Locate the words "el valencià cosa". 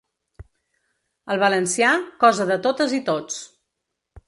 1.35-2.49